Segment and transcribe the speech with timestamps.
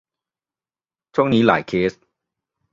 [1.15, 1.93] ช่วงนี้หลายเคส